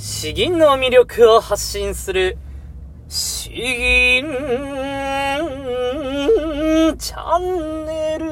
[0.00, 2.38] 詩吟の魅力を発信する、
[3.08, 4.22] 詩吟
[6.96, 8.28] チャンネル。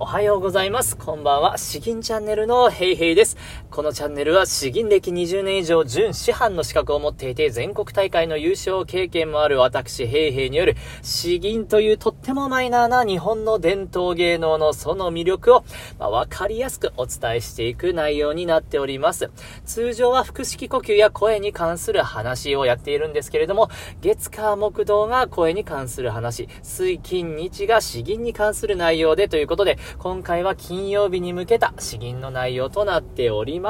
[0.00, 0.96] おはようございます。
[0.96, 1.56] こんばんは。
[1.56, 3.36] 詩吟チャンネルのヘイヘイです。
[3.76, 15.64] このチャンネルは詩吟歴20年以上準師範の資格を持っていて全国大会の優勝経験もある私ヘイヘイによる詩吟というとってもマイナーな日本の伝統芸能のその魅力を、
[15.98, 19.30] まあ、わかりやすくお伝えしていく内容になっております。
[19.66, 23.68] 通常は腹式呼吸や声に関する話をやっているんですけれども、
[24.00, 33.65] 月火木道が声に関する話、水金日が詩吟に関する内容でということで、今回は金曜日に向けた詩吟の内容となっております。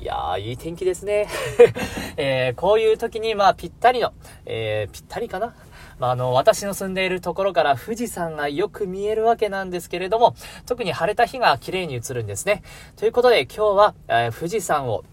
[0.00, 1.28] いやー、いい天気ですね。
[2.16, 4.12] えー、こういう時に、まあ、ぴったりの、
[4.46, 5.54] えー、ぴったりかな
[5.98, 10.34] まあ、あの、私の住んでいるところから富士山がよく見えるわけなんですけれども、
[10.64, 12.62] 特に晴れた日が綺麗に映るんですね。
[12.96, 15.04] ということで、今日は、えー、富士山を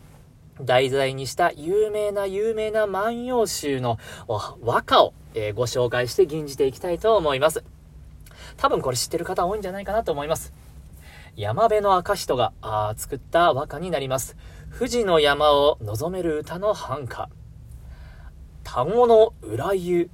[0.61, 7.63] 題材にした有名な有名な万葉集の和歌を、えー、ご紹介して吟じていきたいと思います。
[8.55, 10.53] 多分これ知ってる方多いんじゃないかなと思います。
[11.37, 14.35] 山辺の赤人があ作った和歌になります。
[14.75, 17.29] 富士の山を望める歌の繁歌。
[18.63, 20.09] 田子の裏湯、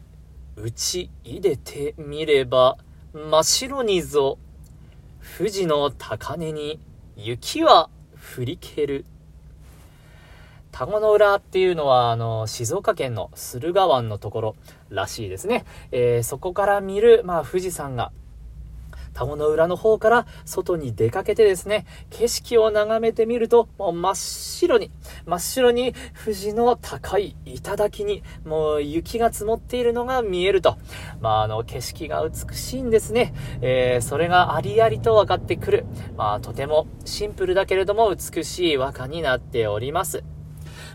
[0.58, 2.78] 打ち入れてみれば、
[3.14, 4.38] 真っ白にぞ、
[5.38, 6.82] 富士の高根に
[7.16, 7.90] 雪は
[8.38, 9.06] 降りける。
[10.74, 14.56] 田子の浦っていうのは、あの、静岡県の駿河湾のところ
[14.90, 15.64] らしいですね。
[15.94, 18.12] えー、そこから見る、まあ、富士山が
[19.14, 24.92] 田子の裏の方から外に出かけてですね、景色を眺めてみると、もう真っ白に、
[25.26, 30.78] 真っ白に富士の高い頂に、もう雪が積もっているのが見えると。
[31.22, 33.34] まあ、あの、景色が美しいんですね。
[33.62, 35.86] えー、それがありありと分かってくる。
[36.18, 40.24] まあ、とてもシンプルだけれども美しい和歌になっております。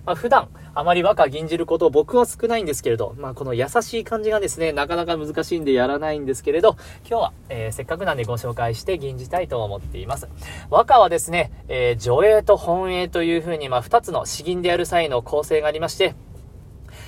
[0.04, 6.76] まあ、普段、あまり和歌吟じること僕は少ないんですけれど、まあ、この優しい感じがですね、なかなか難しいんでやらないんですけれど、
[7.08, 10.28] 今日は、えー、せっかくなんでご紹介して吟じたいと思っています。
[10.70, 16.14] 和歌はですね、えー、助営と本営という風に、まあ、二つの詩吟でやる際の構成がありまして、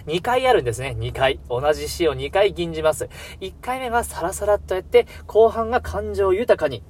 [0.07, 0.97] 2回あるんですね。
[0.99, 1.41] 2回。
[1.49, 3.09] 同じ詩を2回吟じます。
[3.41, 6.83] 1回目がサラサラっとやって、後半が感情豊かに。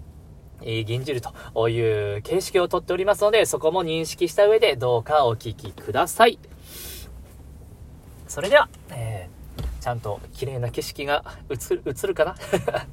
[0.62, 6.38] えー、吟じるという形式をとっておりますので、そこも認識した上でどうかお聞きください。
[8.28, 12.34] それでは、えー、ちゃんと綺麗な景色が映る、映るかな？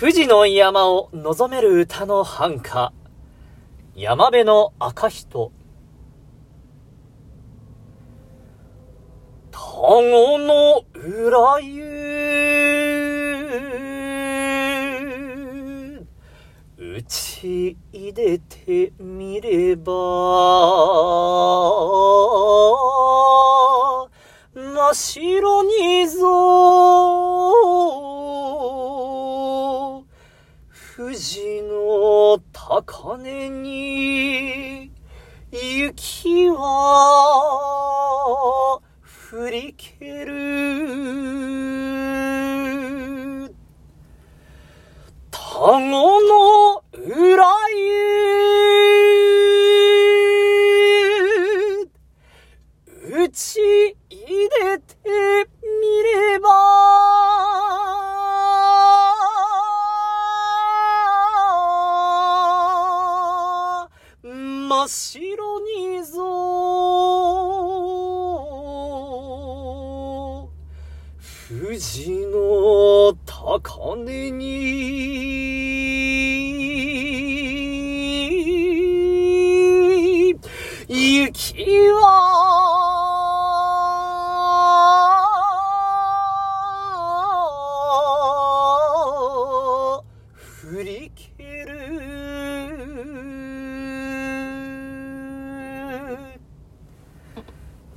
[0.00, 2.92] 富士の山を望める歌の繁歌、
[3.96, 5.50] 山辺の赤人。
[9.50, 12.07] 田子の裏湯
[17.02, 19.92] ち入れてみれば、
[24.54, 26.24] 真っ白にぞ、
[30.96, 34.90] 富士の高根に、
[35.52, 36.58] 雪は
[39.30, 41.08] 降りける。
[45.30, 46.57] 田子の
[64.88, 66.18] 真っ白にぞ。
[71.50, 74.57] 富士の高根に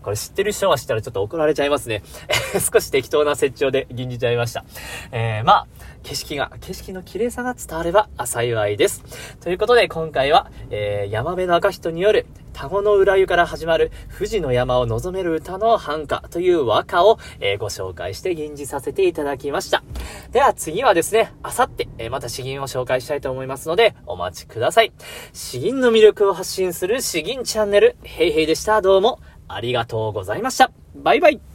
[0.02, 2.02] これ知ってる人は知ったらちょっと怒られちゃいますね。
[2.72, 4.66] 少し適当な設置で吟じちゃいました。
[5.12, 5.68] えー、まあ、
[6.04, 9.04] 景色が、景色の綺麗さが伝われば幸いです。
[9.42, 19.84] ということで今回は、えー、山辺の赤人による田子の裏湯から始まる富士の山を望める歌の繁歌という和歌を、えー、ご紹介して吟じさせていただきました。
[20.32, 24.92] では次はですね、あさって、えー、また詩吟を紹介したいと思いますので、お待ちください。
[25.34, 28.82] 詩吟の魅力を発信する詩吟チャンネル、ヘイヘイでした。
[28.82, 30.72] どうもありがとうございました。
[30.96, 31.51] バイバイ。